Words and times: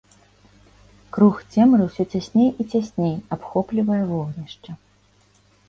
Круг 1.17 1.35
цемры 1.53 1.83
ўсё 1.91 2.03
цясней 2.17 2.49
і 2.65 2.67
цясней 2.73 3.15
абхоплівае 3.39 4.01
вогнішча. 4.15 4.71